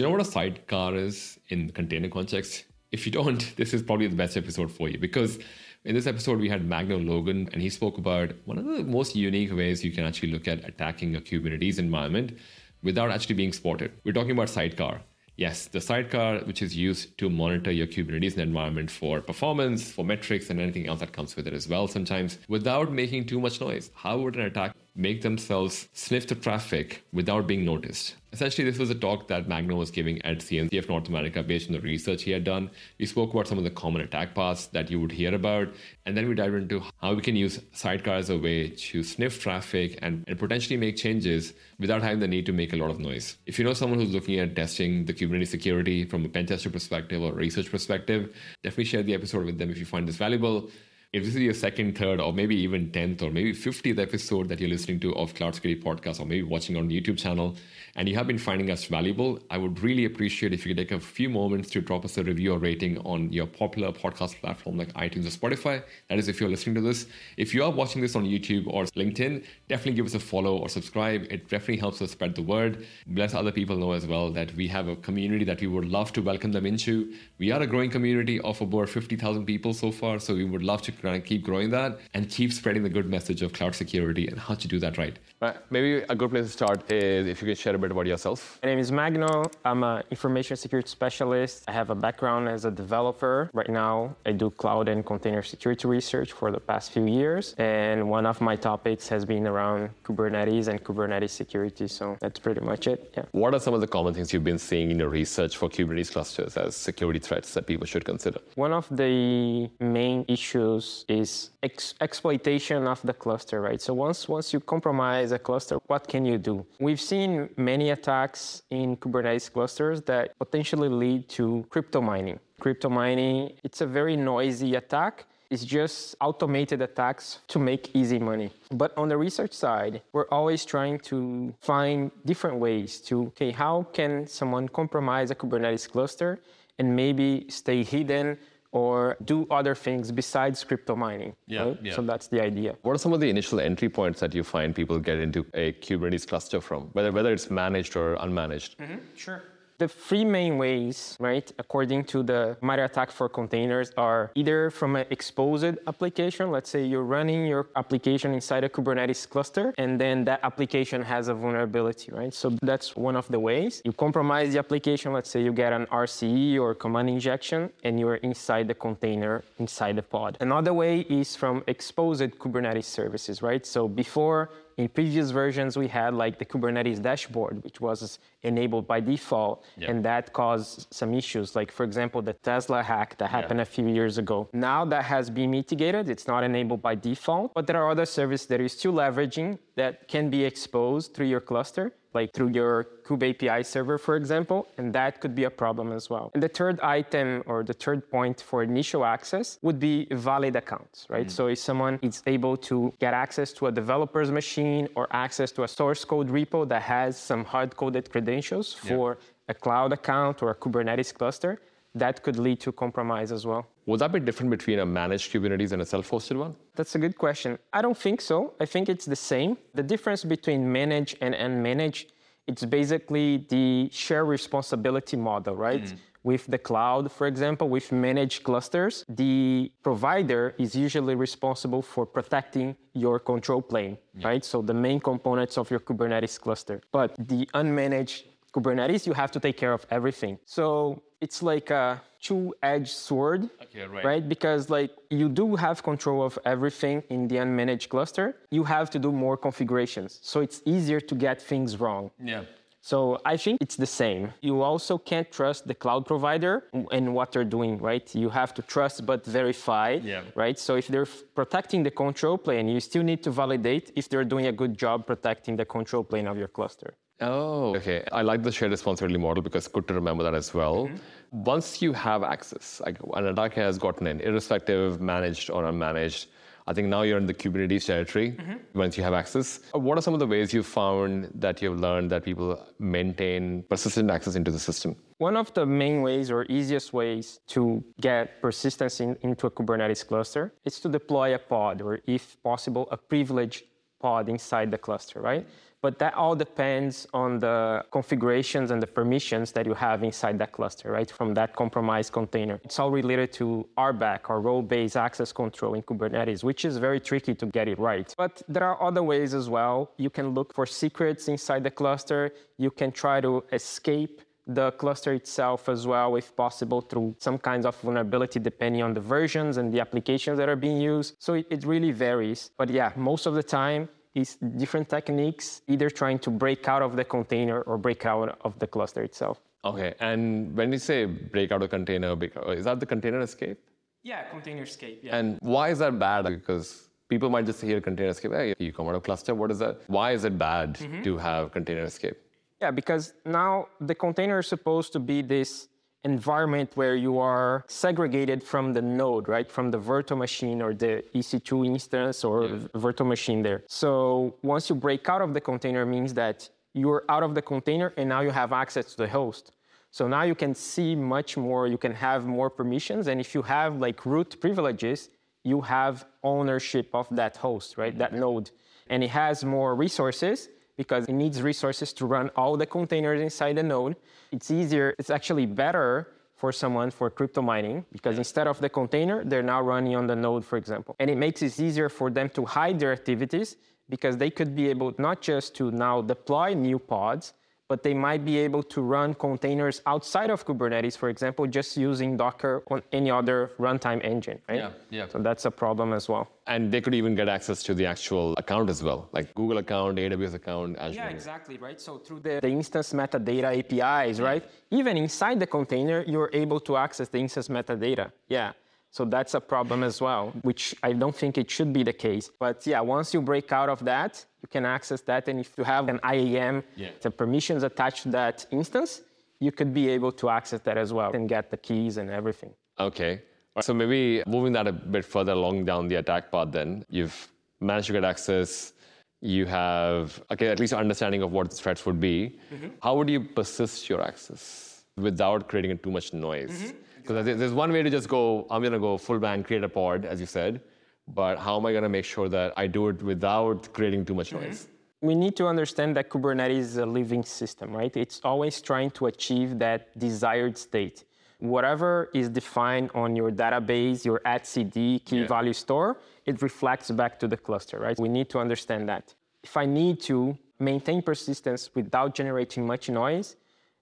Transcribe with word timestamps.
You 0.00 0.06
know 0.06 0.12
what 0.12 0.22
a 0.22 0.24
sidecar 0.24 0.94
is 0.94 1.38
in 1.50 1.72
container 1.72 2.08
context? 2.08 2.64
If 2.90 3.04
you 3.04 3.12
don't, 3.12 3.54
this 3.56 3.74
is 3.74 3.82
probably 3.82 4.06
the 4.06 4.16
best 4.16 4.34
episode 4.34 4.72
for 4.72 4.88
you 4.88 4.96
because 4.96 5.38
in 5.84 5.94
this 5.94 6.06
episode 6.06 6.40
we 6.40 6.48
had 6.48 6.64
Magno 6.64 6.96
Logan 6.96 7.50
and 7.52 7.60
he 7.60 7.68
spoke 7.68 7.98
about 7.98 8.32
one 8.46 8.56
of 8.56 8.64
the 8.64 8.82
most 8.82 9.14
unique 9.14 9.54
ways 9.54 9.84
you 9.84 9.92
can 9.92 10.04
actually 10.04 10.32
look 10.32 10.48
at 10.48 10.66
attacking 10.66 11.16
a 11.16 11.20
Kubernetes 11.20 11.78
environment 11.78 12.38
without 12.82 13.10
actually 13.10 13.34
being 13.34 13.52
spotted. 13.52 13.92
We're 14.02 14.14
talking 14.14 14.30
about 14.30 14.48
sidecar. 14.48 15.02
Yes, 15.36 15.66
the 15.66 15.82
sidecar, 15.82 16.38
which 16.46 16.62
is 16.62 16.74
used 16.74 17.18
to 17.18 17.28
monitor 17.28 17.70
your 17.70 17.86
Kubernetes 17.86 18.38
environment 18.38 18.90
for 18.90 19.20
performance, 19.20 19.92
for 19.92 20.02
metrics, 20.02 20.48
and 20.48 20.58
anything 20.58 20.86
else 20.86 21.00
that 21.00 21.12
comes 21.12 21.36
with 21.36 21.46
it 21.46 21.52
as 21.52 21.68
well, 21.68 21.86
sometimes 21.86 22.38
without 22.48 22.90
making 22.90 23.26
too 23.26 23.38
much 23.38 23.60
noise. 23.60 23.90
How 23.94 24.18
would 24.20 24.36
an 24.36 24.46
attack 24.46 24.74
make 25.00 25.22
themselves 25.22 25.88
sniff 25.92 26.26
the 26.26 26.34
traffic 26.34 27.02
without 27.12 27.46
being 27.46 27.64
noticed? 27.64 28.14
Essentially, 28.32 28.68
this 28.68 28.78
was 28.78 28.90
a 28.90 28.94
talk 28.94 29.26
that 29.26 29.48
Magno 29.48 29.74
was 29.74 29.90
giving 29.90 30.22
at 30.22 30.38
CNCF 30.38 30.88
North 30.88 31.08
America 31.08 31.42
based 31.42 31.68
on 31.68 31.72
the 31.72 31.80
research 31.80 32.22
he 32.22 32.30
had 32.30 32.44
done. 32.44 32.70
We 32.98 33.06
spoke 33.06 33.32
about 33.32 33.48
some 33.48 33.58
of 33.58 33.64
the 33.64 33.70
common 33.70 34.02
attack 34.02 34.36
paths 34.36 34.66
that 34.66 34.88
you 34.88 35.00
would 35.00 35.10
hear 35.10 35.34
about, 35.34 35.68
and 36.06 36.16
then 36.16 36.28
we 36.28 36.34
dived 36.34 36.54
into 36.54 36.82
how 37.00 37.14
we 37.14 37.22
can 37.22 37.34
use 37.34 37.60
Sidecar 37.72 38.14
as 38.14 38.30
a 38.30 38.38
way 38.38 38.68
to 38.68 39.02
sniff 39.02 39.40
traffic 39.40 39.98
and, 40.00 40.24
and 40.28 40.38
potentially 40.38 40.76
make 40.76 40.96
changes 40.96 41.54
without 41.80 42.02
having 42.02 42.20
the 42.20 42.28
need 42.28 42.46
to 42.46 42.52
make 42.52 42.72
a 42.72 42.76
lot 42.76 42.90
of 42.90 43.00
noise. 43.00 43.36
If 43.46 43.58
you 43.58 43.64
know 43.64 43.72
someone 43.72 43.98
who's 43.98 44.14
looking 44.14 44.38
at 44.38 44.54
testing 44.54 45.06
the 45.06 45.12
Kubernetes 45.12 45.48
security 45.48 46.04
from 46.04 46.24
a 46.24 46.28
pen 46.28 46.46
tester 46.46 46.70
perspective 46.70 47.20
or 47.20 47.32
research 47.32 47.70
perspective, 47.70 48.32
definitely 48.62 48.84
share 48.84 49.02
the 49.02 49.14
episode 49.14 49.44
with 49.44 49.58
them 49.58 49.70
if 49.70 49.78
you 49.78 49.86
find 49.86 50.06
this 50.06 50.16
valuable 50.16 50.70
if 51.12 51.24
this 51.24 51.34
is 51.34 51.40
your 51.40 51.54
second, 51.54 51.98
third, 51.98 52.20
or 52.20 52.32
maybe 52.32 52.54
even 52.54 52.88
10th 52.92 53.22
or 53.22 53.32
maybe 53.32 53.52
50th 53.52 53.98
episode 53.98 54.48
that 54.48 54.60
you're 54.60 54.68
listening 54.68 55.00
to 55.00 55.12
of 55.16 55.34
Cloud 55.34 55.56
Security 55.56 55.82
Podcast 55.82 56.20
or 56.20 56.24
maybe 56.24 56.44
watching 56.44 56.76
on 56.76 56.86
the 56.86 57.00
YouTube 57.00 57.18
channel, 57.18 57.56
and 57.96 58.08
you 58.08 58.14
have 58.14 58.28
been 58.28 58.38
finding 58.38 58.70
us 58.70 58.84
valuable, 58.84 59.40
I 59.50 59.58
would 59.58 59.80
really 59.82 60.04
appreciate 60.04 60.52
if 60.52 60.64
you 60.64 60.72
could 60.72 60.88
take 60.88 60.96
a 60.96 61.00
few 61.00 61.28
moments 61.28 61.68
to 61.70 61.80
drop 61.80 62.04
us 62.04 62.16
a 62.16 62.22
review 62.22 62.52
or 62.52 62.58
rating 62.58 62.98
on 62.98 63.32
your 63.32 63.46
popular 63.46 63.90
podcast 63.90 64.40
platform 64.40 64.78
like 64.78 64.92
iTunes 64.92 65.26
or 65.26 65.36
Spotify. 65.36 65.82
That 66.08 66.20
is, 66.20 66.28
if 66.28 66.40
you're 66.40 66.48
listening 66.48 66.76
to 66.76 66.80
this. 66.80 67.06
If 67.36 67.54
you 67.54 67.64
are 67.64 67.72
watching 67.72 68.00
this 68.02 68.14
on 68.14 68.24
YouTube 68.24 68.68
or 68.68 68.84
LinkedIn, 68.84 69.44
definitely 69.68 69.94
give 69.94 70.06
us 70.06 70.14
a 70.14 70.20
follow 70.20 70.58
or 70.58 70.68
subscribe. 70.68 71.26
It 71.28 71.48
definitely 71.48 71.78
helps 71.78 72.00
us 72.02 72.12
spread 72.12 72.36
the 72.36 72.42
word. 72.42 72.86
Let 73.12 73.34
other 73.34 73.50
people 73.50 73.76
know 73.76 73.90
as 73.90 74.06
well 74.06 74.30
that 74.30 74.54
we 74.54 74.68
have 74.68 74.86
a 74.86 74.94
community 74.94 75.44
that 75.46 75.60
we 75.60 75.66
would 75.66 75.86
love 75.86 76.12
to 76.12 76.22
welcome 76.22 76.52
them 76.52 76.66
into. 76.66 77.12
We 77.38 77.50
are 77.50 77.60
a 77.60 77.66
growing 77.66 77.90
community 77.90 78.38
of 78.42 78.60
about 78.60 78.88
50,000 78.88 79.44
people 79.44 79.74
so 79.74 79.90
far, 79.90 80.20
so 80.20 80.36
we 80.36 80.44
would 80.44 80.62
love 80.62 80.82
to 80.82 80.92
kind 81.00 81.16
of 81.16 81.24
keep 81.24 81.42
growing 81.42 81.70
that 81.70 81.98
and 82.14 82.28
keep 82.28 82.52
spreading 82.52 82.82
the 82.82 82.88
good 82.88 83.08
message 83.08 83.42
of 83.42 83.52
cloud 83.52 83.74
security 83.74 84.26
and 84.28 84.38
how 84.38 84.54
to 84.54 84.68
do 84.68 84.78
that 84.78 84.98
right. 84.98 85.18
Right. 85.40 85.56
Maybe 85.70 86.04
a 86.08 86.14
good 86.14 86.30
place 86.30 86.46
to 86.46 86.52
start 86.52 86.90
is 86.92 87.26
if 87.26 87.40
you 87.40 87.48
could 87.48 87.56
share 87.56 87.74
a 87.74 87.78
bit 87.78 87.90
about 87.90 88.06
yourself. 88.06 88.58
My 88.62 88.68
name 88.70 88.78
is 88.78 88.92
Magno. 88.92 89.44
I'm 89.64 89.82
an 89.84 90.02
information 90.10 90.56
security 90.56 90.88
specialist. 90.88 91.64
I 91.66 91.72
have 91.72 91.88
a 91.90 91.94
background 91.94 92.48
as 92.48 92.66
a 92.66 92.70
developer. 92.70 93.50
Right 93.54 93.70
now, 93.70 94.16
I 94.26 94.32
do 94.32 94.50
cloud 94.50 94.88
and 94.88 95.04
container 95.04 95.42
security 95.42 95.88
research 95.88 96.32
for 96.32 96.50
the 96.50 96.60
past 96.60 96.92
few 96.92 97.06
years. 97.06 97.54
And 97.56 98.10
one 98.10 98.26
of 98.26 98.40
my 98.40 98.56
topics 98.56 99.08
has 99.08 99.24
been 99.24 99.46
around 99.46 99.90
Kubernetes 100.04 100.68
and 100.68 100.82
Kubernetes 100.84 101.30
security. 101.30 101.88
So 101.88 102.18
that's 102.20 102.38
pretty 102.38 102.60
much 102.60 102.86
it. 102.86 103.14
Yeah. 103.16 103.24
What 103.32 103.54
are 103.54 103.60
some 103.60 103.72
of 103.72 103.80
the 103.80 103.86
common 103.86 104.12
things 104.12 104.32
you've 104.32 104.44
been 104.44 104.58
seeing 104.58 104.90
in 104.90 104.98
your 104.98 105.08
research 105.08 105.56
for 105.56 105.68
Kubernetes 105.70 106.12
clusters 106.12 106.56
as 106.58 106.76
security 106.76 107.18
threats 107.18 107.54
that 107.54 107.66
people 107.66 107.86
should 107.86 108.04
consider? 108.04 108.40
One 108.56 108.74
of 108.74 108.86
the 108.90 109.70
main 109.80 110.24
issues 110.28 110.89
is 111.08 111.50
ex- 111.62 111.94
exploitation 112.00 112.86
of 112.86 112.98
the 113.02 113.14
cluster, 113.24 113.60
right? 113.68 113.80
So 113.80 113.92
once 114.06 114.28
once 114.28 114.52
you 114.54 114.60
compromise 114.74 115.30
a 115.32 115.38
cluster, 115.48 115.76
what 115.86 116.02
can 116.12 116.22
you 116.30 116.38
do? 116.50 116.54
We've 116.86 117.04
seen 117.12 117.30
many 117.56 117.86
attacks 117.90 118.62
in 118.70 118.96
Kubernetes 119.02 119.48
clusters 119.52 119.98
that 120.02 120.24
potentially 120.38 120.90
lead 121.02 121.28
to 121.36 121.64
crypto 121.70 122.00
mining. 122.00 122.38
Crypto 122.64 122.88
mining, 122.88 123.52
it's 123.66 123.80
a 123.80 123.86
very 123.86 124.16
noisy 124.16 124.74
attack. 124.82 125.24
It's 125.50 125.64
just 125.64 126.14
automated 126.20 126.80
attacks 126.80 127.40
to 127.48 127.58
make 127.58 127.82
easy 128.00 128.20
money. 128.20 128.48
But 128.70 128.90
on 128.96 129.08
the 129.08 129.16
research 129.16 129.52
side, 129.52 130.00
we're 130.12 130.30
always 130.38 130.64
trying 130.64 130.96
to 131.10 131.52
find 131.60 132.12
different 132.24 132.58
ways 132.66 133.00
to, 133.08 133.14
okay, 133.32 133.50
how 133.50 133.74
can 133.92 134.12
someone 134.28 134.68
compromise 134.68 135.28
a 135.32 135.34
Kubernetes 135.34 135.90
cluster 135.90 136.38
and 136.78 136.94
maybe 136.94 137.46
stay 137.48 137.82
hidden 137.82 138.38
or 138.72 139.16
do 139.24 139.46
other 139.50 139.74
things 139.74 140.12
besides 140.12 140.62
crypto 140.62 140.94
mining. 140.94 141.34
Yeah, 141.46 141.64
right? 141.64 141.78
yeah. 141.82 141.94
So 141.94 142.02
that's 142.02 142.28
the 142.28 142.40
idea. 142.40 142.76
What 142.82 142.92
are 142.92 142.98
some 142.98 143.12
of 143.12 143.20
the 143.20 143.28
initial 143.28 143.60
entry 143.60 143.88
points 143.88 144.20
that 144.20 144.34
you 144.34 144.44
find 144.44 144.74
people 144.74 144.98
get 144.98 145.18
into 145.18 145.44
a 145.54 145.72
Kubernetes 145.72 146.26
cluster 146.26 146.60
from, 146.60 146.84
whether 146.92 147.12
whether 147.12 147.32
it's 147.32 147.50
managed 147.50 147.96
or 147.96 148.16
unmanaged? 148.16 148.76
Mm-hmm. 148.76 148.98
Sure. 149.16 149.42
The 149.80 149.88
three 149.88 150.26
main 150.26 150.58
ways, 150.58 151.16
right, 151.18 151.50
according 151.58 152.04
to 152.12 152.22
the 152.22 152.58
MITRE 152.60 152.84
ATT&CK 152.84 153.10
for 153.10 153.30
containers, 153.30 153.92
are 153.96 154.30
either 154.34 154.68
from 154.68 154.94
an 154.94 155.06
exposed 155.08 155.78
application. 155.86 156.50
Let's 156.50 156.68
say 156.68 156.84
you're 156.84 157.10
running 157.16 157.46
your 157.46 157.66
application 157.74 158.34
inside 158.34 158.62
a 158.62 158.68
Kubernetes 158.68 159.26
cluster, 159.26 159.72
and 159.78 159.98
then 159.98 160.26
that 160.26 160.40
application 160.42 161.00
has 161.00 161.28
a 161.28 161.34
vulnerability, 161.34 162.12
right? 162.12 162.34
So 162.34 162.50
that's 162.60 162.94
one 162.94 163.16
of 163.16 163.26
the 163.28 163.40
ways. 163.40 163.80
You 163.82 163.94
compromise 163.94 164.52
the 164.52 164.58
application. 164.58 165.14
Let's 165.14 165.30
say 165.30 165.42
you 165.42 165.54
get 165.54 165.72
an 165.72 165.86
RCE 165.86 166.60
or 166.60 166.74
command 166.74 167.08
injection, 167.08 167.70
and 167.82 167.98
you're 167.98 168.16
inside 168.16 168.68
the 168.68 168.74
container, 168.74 169.44
inside 169.58 169.96
the 169.96 170.02
pod. 170.02 170.36
Another 170.40 170.74
way 170.74 171.06
is 171.08 171.36
from 171.36 171.64
exposed 171.66 172.20
Kubernetes 172.38 172.84
services, 172.84 173.40
right? 173.40 173.64
So 173.64 173.88
before 173.88 174.50
in 174.76 174.88
previous 174.88 175.30
versions, 175.30 175.76
we 175.76 175.88
had 175.88 176.14
like 176.14 176.38
the 176.38 176.44
Kubernetes 176.44 177.00
dashboard, 177.02 177.62
which 177.62 177.80
was 177.80 178.18
enabled 178.42 178.86
by 178.86 179.00
default, 179.00 179.64
and 179.86 180.04
that 180.04 180.32
caused 180.32 180.86
some 180.90 181.14
issues. 181.14 181.54
Like, 181.54 181.70
for 181.70 181.84
example, 181.84 182.22
the 182.22 182.32
Tesla 182.32 182.82
hack 182.82 183.18
that 183.18 183.28
happened 183.30 183.60
a 183.60 183.64
few 183.64 183.86
years 183.86 184.18
ago. 184.18 184.48
Now 184.52 184.84
that 184.86 185.04
has 185.04 185.30
been 185.30 185.50
mitigated. 185.50 186.08
It's 186.08 186.26
not 186.26 186.44
enabled 186.44 186.82
by 186.82 186.94
default, 186.94 187.52
but 187.54 187.66
there 187.66 187.76
are 187.82 187.90
other 187.90 188.06
services 188.06 188.46
that 188.48 188.60
you're 188.60 188.68
still 188.68 188.94
leveraging 188.94 189.58
that 189.76 190.08
can 190.08 190.30
be 190.30 190.44
exposed 190.44 191.14
through 191.14 191.26
your 191.26 191.40
cluster, 191.40 191.92
like 192.14 192.32
through 192.32 192.50
your 192.50 192.86
Kube 193.04 193.30
API 193.30 193.62
server, 193.62 193.98
for 193.98 194.16
example, 194.16 194.68
and 194.78 194.92
that 194.92 195.20
could 195.20 195.34
be 195.34 195.44
a 195.44 195.50
problem 195.50 195.92
as 195.92 196.10
well. 196.10 196.30
And 196.34 196.42
the 196.42 196.48
third 196.48 196.80
item 196.80 197.42
or 197.46 197.62
the 197.62 197.72
third 197.72 198.10
point 198.10 198.40
for 198.40 198.62
initial 198.62 199.04
access 199.04 199.58
would 199.62 199.78
be 199.78 200.06
valid 200.10 200.56
accounts, 200.56 201.06
right? 201.08 201.26
Mm. 201.26 201.30
So 201.30 201.46
if 201.48 201.58
someone 201.58 201.98
is 202.02 202.22
able 202.26 202.56
to 202.68 202.92
get 202.98 203.14
access 203.14 203.52
to 203.54 203.66
a 203.66 203.72
developer's 203.72 204.30
machine 204.30 204.88
or 204.94 205.06
access 205.10 205.52
to 205.52 205.62
a 205.64 205.68
source 205.68 206.04
code 206.04 206.28
repo 206.28 206.68
that 206.68 206.82
has 206.82 207.18
some 207.18 207.44
hard-coded 207.44 208.10
credentials 208.10 208.72
for 208.72 209.18
a 209.48 209.54
cloud 209.54 209.92
account 209.92 210.42
or 210.42 210.50
a 210.50 210.54
Kubernetes 210.54 211.12
cluster, 211.12 211.60
that 211.94 212.22
could 212.22 212.38
lead 212.38 212.60
to 212.60 212.72
compromise 212.72 213.32
as 213.32 213.46
well. 213.46 213.66
Would 213.86 214.00
that 214.00 214.12
be 214.12 214.20
different 214.20 214.50
between 214.50 214.78
a 214.78 214.86
managed 214.86 215.32
Kubernetes 215.32 215.72
and 215.72 215.82
a 215.82 215.86
self-hosted 215.86 216.36
one? 216.36 216.54
That's 216.76 216.94
a 216.94 216.98
good 216.98 217.18
question. 217.18 217.58
I 217.72 217.82
don't 217.82 217.98
think 217.98 218.20
so. 218.20 218.54
I 218.60 218.66
think 218.66 218.88
it's 218.88 219.06
the 219.06 219.16
same. 219.16 219.56
The 219.74 219.82
difference 219.82 220.22
between 220.24 220.70
managed 220.70 221.18
and 221.20 221.34
unmanaged, 221.34 222.06
it's 222.46 222.64
basically 222.64 223.46
the 223.48 223.88
share 223.90 224.24
responsibility 224.24 225.16
model, 225.16 225.56
right? 225.56 225.82
Mm. 225.82 225.96
With 226.22 226.46
the 226.46 226.58
cloud, 226.58 227.10
for 227.10 227.26
example, 227.26 227.70
with 227.70 227.90
managed 227.92 228.44
clusters, 228.44 229.06
the 229.08 229.72
provider 229.82 230.54
is 230.58 230.76
usually 230.76 231.14
responsible 231.14 231.80
for 231.80 232.04
protecting 232.04 232.76
your 232.92 233.18
control 233.18 233.62
plane, 233.62 233.96
right? 234.22 234.44
So 234.44 234.60
the 234.60 234.74
main 234.74 235.00
components 235.00 235.56
of 235.56 235.70
your 235.70 235.80
Kubernetes 235.80 236.38
cluster. 236.38 236.82
But 236.92 237.16
the 237.16 237.46
unmanaged 237.54 238.24
Kubernetes, 238.52 239.06
you 239.06 239.14
have 239.14 239.30
to 239.30 239.40
take 239.40 239.56
care 239.56 239.72
of 239.72 239.86
everything. 239.90 240.38
So 240.44 241.02
it's 241.20 241.42
like 241.42 241.70
a 241.70 242.00
two-edged 242.20 242.88
sword, 242.88 243.48
Okay, 243.62 243.86
right. 243.86 244.04
right? 244.04 244.28
Because 244.28 244.70
like 244.70 244.90
you 245.10 245.28
do 245.28 245.56
have 245.56 245.82
control 245.82 246.22
of 246.22 246.38
everything 246.44 247.02
in 247.10 247.28
the 247.28 247.36
unmanaged 247.36 247.88
cluster. 247.88 248.36
You 248.50 248.64
have 248.64 248.90
to 248.90 248.98
do 248.98 249.10
more 249.12 249.36
configurations, 249.36 250.18
so 250.22 250.40
it's 250.40 250.62
easier 250.64 251.00
to 251.00 251.14
get 251.14 251.40
things 251.40 251.78
wrong. 251.80 252.10
Yeah. 252.22 252.42
So 252.82 253.20
I 253.26 253.36
think 253.36 253.58
it's 253.60 253.76
the 253.76 253.86
same. 253.86 254.32
You 254.40 254.62
also 254.62 254.96
can't 254.96 255.30
trust 255.30 255.66
the 255.66 255.74
cloud 255.74 256.06
provider 256.06 256.64
and 256.90 257.14
what 257.14 257.30
they're 257.32 257.44
doing, 257.44 257.76
right? 257.78 258.12
You 258.14 258.30
have 258.30 258.54
to 258.54 258.62
trust 258.62 259.04
but 259.04 259.24
verify, 259.26 259.98
Yeah. 260.02 260.22
right? 260.34 260.58
So 260.58 260.76
if 260.76 260.88
they're 260.88 261.02
f- 261.02 261.22
protecting 261.34 261.82
the 261.82 261.90
control 261.90 262.38
plane, 262.38 262.68
you 262.68 262.80
still 262.80 263.02
need 263.02 263.22
to 263.24 263.30
validate 263.30 263.92
if 263.96 264.08
they're 264.08 264.24
doing 264.24 264.46
a 264.46 264.52
good 264.52 264.78
job 264.78 265.06
protecting 265.06 265.56
the 265.56 265.66
control 265.66 266.02
plane 266.04 266.26
of 266.26 266.38
your 266.38 266.48
cluster. 266.48 266.94
Oh, 267.20 267.76
okay. 267.76 268.02
I 268.12 268.22
like 268.22 268.42
the 268.42 268.50
shared 268.50 268.70
responsibility 268.70 269.18
model 269.18 269.42
because 269.42 269.66
it's 269.66 269.74
good 269.74 269.86
to 269.88 269.94
remember 269.94 270.22
that 270.24 270.34
as 270.34 270.54
well. 270.54 270.86
Mm-hmm. 270.86 271.44
Once 271.44 271.82
you 271.82 271.92
have 271.92 272.22
access, 272.22 272.80
like 272.86 272.96
an 273.12 273.26
attacker 273.26 273.60
has 273.60 273.76
gotten 273.76 274.06
in, 274.06 274.20
irrespective 274.22 274.80
of 274.94 275.00
managed 275.02 275.50
or 275.50 275.64
unmanaged, 275.64 276.26
I 276.70 276.72
think 276.72 276.86
now 276.86 277.02
you're 277.02 277.18
in 277.18 277.26
the 277.26 277.34
Kubernetes 277.34 277.84
territory 277.84 278.30
mm-hmm. 278.30 278.78
once 278.78 278.96
you 278.96 279.02
have 279.02 279.12
access. 279.12 279.58
What 279.72 279.98
are 279.98 280.00
some 280.02 280.14
of 280.14 280.20
the 280.20 280.26
ways 280.34 280.54
you've 280.54 280.68
found 280.68 281.28
that 281.34 281.60
you've 281.60 281.80
learned 281.80 282.12
that 282.12 282.22
people 282.24 282.64
maintain 282.78 283.64
persistent 283.68 284.08
access 284.08 284.36
into 284.36 284.52
the 284.52 284.58
system? 284.60 284.94
One 285.18 285.36
of 285.36 285.52
the 285.52 285.66
main 285.66 286.00
ways 286.00 286.30
or 286.30 286.46
easiest 286.48 286.92
ways 286.92 287.40
to 287.48 287.82
get 288.00 288.40
persistence 288.40 289.00
in, 289.00 289.18
into 289.22 289.48
a 289.48 289.50
Kubernetes 289.50 290.06
cluster 290.06 290.54
is 290.64 290.78
to 290.78 290.88
deploy 290.88 291.34
a 291.34 291.40
pod 291.40 291.82
or, 291.82 291.98
if 292.06 292.40
possible, 292.44 292.86
a 292.92 292.96
privileged 292.96 293.64
pod 294.00 294.28
inside 294.28 294.70
the 294.70 294.78
cluster, 294.78 295.20
right? 295.20 295.46
But 295.82 295.98
that 296.00 296.12
all 296.14 296.36
depends 296.36 297.06
on 297.14 297.38
the 297.38 297.84
configurations 297.90 298.70
and 298.70 298.82
the 298.82 298.86
permissions 298.86 299.52
that 299.52 299.64
you 299.64 299.72
have 299.72 300.02
inside 300.04 300.38
that 300.40 300.52
cluster, 300.52 300.92
right? 300.92 301.10
From 301.10 301.32
that 301.34 301.56
compromised 301.56 302.12
container. 302.12 302.60
It's 302.64 302.78
all 302.78 302.90
related 302.90 303.32
to 303.34 303.66
RBAC 303.78 304.28
or 304.28 304.42
role-based 304.42 304.98
access 304.98 305.32
control 305.32 305.72
in 305.74 305.82
Kubernetes, 305.82 306.44
which 306.44 306.66
is 306.66 306.76
very 306.76 307.00
tricky 307.00 307.34
to 307.34 307.46
get 307.46 307.66
it 307.66 307.78
right. 307.78 308.14
But 308.18 308.42
there 308.46 308.64
are 308.64 308.82
other 308.82 309.02
ways 309.02 309.32
as 309.32 309.48
well. 309.48 309.92
You 309.96 310.10
can 310.10 310.28
look 310.30 310.52
for 310.52 310.66
secrets 310.66 311.28
inside 311.28 311.64
the 311.64 311.70
cluster. 311.70 312.34
You 312.58 312.70
can 312.70 312.92
try 312.92 313.22
to 313.22 313.42
escape 313.50 314.20
the 314.54 314.72
cluster 314.72 315.12
itself 315.12 315.68
as 315.68 315.86
well, 315.86 316.16
if 316.16 316.34
possible, 316.36 316.80
through 316.80 317.14
some 317.18 317.38
kinds 317.38 317.64
of 317.66 317.76
vulnerability 317.80 318.38
depending 318.40 318.82
on 318.82 318.94
the 318.94 319.00
versions 319.00 319.56
and 319.56 319.72
the 319.72 319.80
applications 319.80 320.38
that 320.38 320.48
are 320.48 320.56
being 320.56 320.80
used. 320.80 321.14
So 321.18 321.34
it, 321.34 321.46
it 321.50 321.64
really 321.64 321.92
varies. 321.92 322.50
But 322.56 322.70
yeah, 322.70 322.92
most 322.96 323.26
of 323.26 323.34
the 323.34 323.42
time, 323.42 323.88
it's 324.14 324.36
different 324.36 324.88
techniques, 324.88 325.62
either 325.68 325.88
trying 325.88 326.18
to 326.20 326.30
break 326.30 326.66
out 326.68 326.82
of 326.82 326.96
the 326.96 327.04
container 327.04 327.62
or 327.62 327.78
break 327.78 328.04
out 328.06 328.38
of 328.42 328.58
the 328.58 328.66
cluster 328.66 329.02
itself. 329.02 329.40
Okay, 329.64 329.94
and 330.00 330.56
when 330.56 330.72
you 330.72 330.78
say 330.78 331.04
break 331.04 331.52
out 331.52 331.62
of 331.62 331.70
container, 331.70 332.16
is 332.48 332.64
that 332.64 332.80
the 332.80 332.86
container 332.86 333.20
escape? 333.20 333.58
Yeah, 334.02 334.22
container 334.24 334.62
escape. 334.62 335.00
Yeah. 335.04 335.16
And 335.16 335.38
why 335.42 335.68
is 335.68 335.78
that 335.78 335.98
bad? 335.98 336.24
Because 336.24 336.88
people 337.08 337.28
might 337.28 337.44
just 337.44 337.60
hear 337.60 337.80
container 337.80 338.08
escape. 338.10 338.32
Hey, 338.32 338.54
you 338.58 338.72
come 338.72 338.88
out 338.88 338.94
of 338.94 339.02
cluster. 339.02 339.34
What 339.34 339.50
is 339.50 339.58
that? 339.58 339.82
Why 339.88 340.12
is 340.12 340.24
it 340.24 340.38
bad 340.38 340.74
mm-hmm. 340.74 341.02
to 341.02 341.18
have 341.18 341.52
container 341.52 341.82
escape? 341.82 342.16
Yeah, 342.60 342.70
because 342.70 343.14
now 343.24 343.68
the 343.80 343.94
container 343.94 344.40
is 344.40 344.46
supposed 344.46 344.92
to 344.92 345.00
be 345.00 345.22
this 345.22 345.68
environment 346.04 346.70
where 346.74 346.94
you 346.94 347.18
are 347.18 347.64
segregated 347.68 348.42
from 348.42 348.72
the 348.72 348.82
node, 348.82 349.28
right? 349.28 349.50
From 349.50 349.70
the 349.70 349.78
virtual 349.78 350.18
machine 350.18 350.62
or 350.62 350.74
the 350.74 351.04
EC2 351.14 351.66
instance 351.66 352.24
or 352.24 352.44
yeah. 352.44 352.58
virtual 352.74 353.06
machine 353.06 353.42
there. 353.42 353.62
So 353.66 354.34
once 354.42 354.68
you 354.68 354.76
break 354.76 355.08
out 355.08 355.22
of 355.22 355.34
the 355.34 355.40
container 355.40 355.84
means 355.84 356.14
that 356.14 356.48
you're 356.72 357.04
out 357.08 357.22
of 357.22 357.34
the 357.34 357.42
container 357.42 357.92
and 357.96 358.08
now 358.08 358.20
you 358.20 358.30
have 358.30 358.52
access 358.52 358.86
to 358.92 358.96
the 358.96 359.08
host. 359.08 359.52
So 359.90 360.06
now 360.06 360.22
you 360.22 360.34
can 360.34 360.54
see 360.54 360.94
much 360.94 361.36
more, 361.36 361.66
you 361.66 361.78
can 361.78 361.92
have 361.92 362.24
more 362.24 362.48
permissions. 362.48 363.08
And 363.08 363.20
if 363.20 363.34
you 363.34 363.42
have 363.42 363.76
like 363.78 364.06
root 364.06 364.40
privileges, 364.40 365.08
you 365.42 365.60
have 365.62 366.04
ownership 366.22 366.88
of 366.94 367.08
that 367.10 367.36
host, 367.36 367.76
right? 367.76 367.96
That 367.98 368.14
node. 368.14 368.50
And 368.88 369.02
it 369.02 369.10
has 369.10 369.44
more 369.44 369.74
resources 369.74 370.48
because 370.76 371.06
it 371.06 371.12
needs 371.12 371.42
resources 371.42 371.92
to 371.94 372.06
run 372.06 372.30
all 372.36 372.56
the 372.56 372.66
containers 372.66 373.20
inside 373.20 373.56
the 373.56 373.62
node. 373.62 373.96
It's 374.32 374.50
easier, 374.50 374.94
it's 374.98 375.10
actually 375.10 375.46
better 375.46 376.08
for 376.34 376.52
someone 376.52 376.90
for 376.90 377.10
crypto 377.10 377.42
mining 377.42 377.84
because 377.92 378.16
instead 378.16 378.46
of 378.46 378.58
the 378.60 378.68
container, 378.68 379.22
they're 379.24 379.42
now 379.42 379.60
running 379.60 379.94
on 379.94 380.06
the 380.06 380.16
node, 380.16 380.44
for 380.44 380.56
example. 380.56 380.96
And 380.98 381.10
it 381.10 381.18
makes 381.18 381.42
it 381.42 381.60
easier 381.60 381.88
for 381.88 382.10
them 382.10 382.30
to 382.30 382.44
hide 382.46 382.80
their 382.80 382.92
activities 382.92 383.56
because 383.90 384.16
they 384.16 384.30
could 384.30 384.56
be 384.56 384.70
able 384.70 384.94
not 384.98 385.20
just 385.20 385.54
to 385.56 385.70
now 385.70 386.00
deploy 386.00 386.54
new 386.54 386.78
pods, 386.78 387.34
but 387.70 387.84
they 387.84 387.94
might 387.94 388.24
be 388.24 388.36
able 388.36 388.64
to 388.64 388.80
run 388.82 389.14
containers 389.14 389.80
outside 389.86 390.28
of 390.28 390.44
Kubernetes, 390.44 390.96
for 390.98 391.08
example, 391.08 391.46
just 391.46 391.76
using 391.76 392.16
Docker 392.16 392.64
on 392.68 392.82
any 392.90 393.12
other 393.12 393.52
runtime 393.60 394.04
engine, 394.04 394.38
right? 394.48 394.58
Yeah, 394.58 394.70
yeah. 394.90 395.06
So 395.08 395.20
that's 395.20 395.44
a 395.44 395.52
problem 395.52 395.92
as 395.92 396.08
well. 396.08 396.26
And 396.48 396.72
they 396.72 396.80
could 396.80 396.96
even 396.96 397.14
get 397.14 397.28
access 397.28 397.62
to 397.68 397.72
the 397.72 397.86
actual 397.86 398.34
account 398.42 398.70
as 398.70 398.82
well, 398.82 399.08
like 399.12 399.32
Google 399.36 399.58
account, 399.58 399.98
AWS 399.98 400.34
account, 400.34 400.78
Azure. 400.80 400.96
Yeah, 400.96 401.10
exactly, 401.10 401.58
right? 401.58 401.80
So 401.80 401.98
through 401.98 402.20
the, 402.26 402.40
the 402.42 402.48
instance 402.48 402.92
metadata 402.92 403.50
APIs, 403.60 404.18
right? 404.18 404.42
Even 404.72 404.96
inside 404.96 405.38
the 405.38 405.46
container, 405.46 406.02
you're 406.08 406.30
able 406.32 406.58
to 406.68 406.76
access 406.76 407.06
the 407.08 407.18
instance 407.18 407.46
metadata. 407.46 408.10
Yeah. 408.28 408.50
So 408.92 409.04
that's 409.04 409.34
a 409.34 409.40
problem 409.40 409.84
as 409.84 410.00
well, 410.00 410.32
which 410.42 410.74
I 410.82 410.92
don't 410.92 411.14
think 411.14 411.38
it 411.38 411.48
should 411.48 411.72
be 411.72 411.84
the 411.84 411.92
case. 411.92 412.28
But 412.38 412.66
yeah, 412.66 412.80
once 412.80 413.14
you 413.14 413.22
break 413.22 413.52
out 413.52 413.68
of 413.68 413.84
that, 413.84 414.24
you 414.42 414.48
can 414.48 414.64
access 414.64 415.00
that. 415.02 415.28
And 415.28 415.38
if 415.38 415.52
you 415.56 415.62
have 415.64 415.88
an 415.88 416.00
IAM, 416.04 416.64
yeah. 416.76 416.90
the 417.00 417.10
permissions 417.10 417.62
attached 417.62 418.02
to 418.02 418.08
that 418.10 418.46
instance, 418.50 419.02
you 419.38 419.52
could 419.52 419.72
be 419.72 419.88
able 419.88 420.10
to 420.12 420.28
access 420.28 420.60
that 420.62 420.76
as 420.76 420.92
well 420.92 421.12
and 421.12 421.28
get 421.28 421.50
the 421.50 421.56
keys 421.56 421.98
and 421.98 422.10
everything. 422.10 422.52
Okay. 422.78 423.22
So 423.60 423.72
maybe 423.72 424.22
moving 424.26 424.52
that 424.54 424.66
a 424.66 424.72
bit 424.72 425.04
further 425.04 425.32
along 425.32 425.66
down 425.66 425.86
the 425.88 425.96
attack 425.96 426.32
path, 426.32 426.48
then 426.50 426.84
you've 426.88 427.28
managed 427.60 427.88
to 427.88 427.92
get 427.92 428.04
access. 428.04 428.72
You 429.20 429.46
have 429.46 430.20
okay, 430.32 430.48
at 430.48 430.58
least 430.58 430.72
understanding 430.72 431.22
of 431.22 431.30
what 431.30 431.50
the 431.50 431.56
threats 431.56 431.84
would 431.86 432.00
be. 432.00 432.38
Mm-hmm. 432.52 432.68
How 432.82 432.96
would 432.96 433.10
you 433.10 433.20
persist 433.20 433.88
your 433.88 434.00
access 434.02 434.84
without 434.96 435.48
creating 435.48 435.78
too 435.78 435.90
much 435.90 436.12
noise? 436.12 436.50
Mm-hmm. 436.50 436.76
Because 437.02 437.24
there's 437.24 437.52
one 437.52 437.72
way 437.72 437.82
to 437.82 437.90
just 437.90 438.08
go, 438.08 438.46
I'm 438.50 438.62
going 438.62 438.72
to 438.72 438.78
go 438.78 438.98
full 438.98 439.18
bang, 439.18 439.42
create 439.42 439.64
a 439.64 439.68
pod, 439.68 440.04
as 440.04 440.20
you 440.20 440.26
said. 440.26 440.60
But 441.08 441.38
how 441.38 441.56
am 441.58 441.66
I 441.66 441.72
going 441.72 441.82
to 441.82 441.88
make 441.88 442.04
sure 442.04 442.28
that 442.28 442.52
I 442.56 442.66
do 442.66 442.88
it 442.88 443.02
without 443.02 443.72
creating 443.72 444.04
too 444.04 444.14
much 444.14 444.32
noise? 444.32 444.62
Mm-hmm. 444.62 445.06
We 445.08 445.14
need 445.14 445.34
to 445.36 445.46
understand 445.46 445.96
that 445.96 446.10
Kubernetes 446.10 446.58
is 446.58 446.76
a 446.76 446.86
living 446.86 447.24
system, 447.24 447.74
right? 447.74 447.94
It's 447.96 448.20
always 448.22 448.60
trying 448.60 448.90
to 448.92 449.06
achieve 449.06 449.58
that 449.58 449.98
desired 449.98 450.58
state. 450.58 451.04
Whatever 451.38 452.10
is 452.12 452.28
defined 452.28 452.90
on 452.94 453.16
your 453.16 453.30
database, 453.30 454.04
your 454.04 454.20
etcd 454.26 455.02
key 455.06 455.20
yeah. 455.20 455.26
value 455.26 455.54
store, 455.54 455.96
it 456.26 456.42
reflects 456.42 456.90
back 456.90 457.18
to 457.20 457.26
the 457.26 457.36
cluster, 457.36 457.78
right? 457.78 457.98
We 457.98 458.10
need 458.10 458.28
to 458.28 458.38
understand 458.38 458.90
that. 458.90 459.14
If 459.42 459.56
I 459.56 459.64
need 459.64 460.02
to 460.02 460.36
maintain 460.58 461.00
persistence 461.00 461.70
without 461.74 462.14
generating 462.14 462.66
much 462.66 462.90
noise, 462.90 463.36